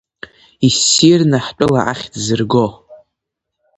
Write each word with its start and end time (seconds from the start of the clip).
Иссирны 0.67 1.37
ҳтәыла 1.45 1.81
ахьӡ 1.91 2.13
зырго… 2.25 2.65